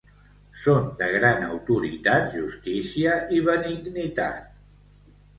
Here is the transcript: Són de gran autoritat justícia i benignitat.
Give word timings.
Són 0.59 0.85
de 1.01 1.09
gran 1.15 1.43
autoritat 1.47 2.23
justícia 2.37 3.17
i 3.35 3.41
benignitat. 3.49 4.49